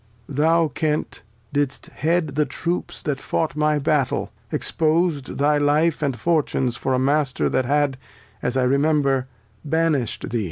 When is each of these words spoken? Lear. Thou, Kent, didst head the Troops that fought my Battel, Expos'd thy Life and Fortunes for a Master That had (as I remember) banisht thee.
Lear. 0.27 0.35
Thou, 0.35 0.67
Kent, 0.69 1.21
didst 1.53 1.85
head 1.91 2.29
the 2.29 2.47
Troops 2.47 3.03
that 3.03 3.21
fought 3.21 3.55
my 3.55 3.77
Battel, 3.77 4.31
Expos'd 4.51 5.37
thy 5.37 5.59
Life 5.59 6.01
and 6.01 6.19
Fortunes 6.19 6.75
for 6.75 6.95
a 6.95 6.97
Master 6.97 7.47
That 7.49 7.65
had 7.65 7.99
(as 8.41 8.57
I 8.57 8.63
remember) 8.63 9.27
banisht 9.63 10.31
thee. 10.31 10.39